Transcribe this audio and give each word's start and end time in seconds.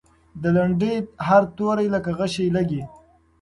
د 0.41 0.43
لنډۍ 0.55 0.93
هر 1.27 1.43
توری 1.57 1.87
لکه 1.95 2.11
غشی 2.19 2.47
لګي. 2.55 2.81